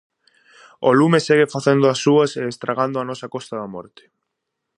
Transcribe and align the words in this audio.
O 0.87 0.89
lume 0.99 1.19
segue 1.27 1.51
facendo 1.55 1.83
das 1.87 2.01
súas 2.05 2.31
e 2.41 2.43
estragando 2.53 2.97
a 2.99 3.07
nosa 3.09 3.31
Costa 3.33 3.55
da 3.61 3.71
Morte. 3.75 4.03